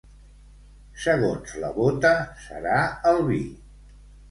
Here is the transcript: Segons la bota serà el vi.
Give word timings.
Segons 1.03 1.53
la 1.65 1.69
bota 1.77 2.15
serà 2.47 2.75
el 3.13 3.25
vi. 3.31 3.41